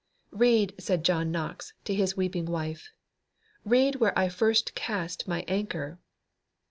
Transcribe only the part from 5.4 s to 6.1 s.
anchor."